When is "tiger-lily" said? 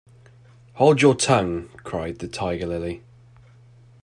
2.27-3.03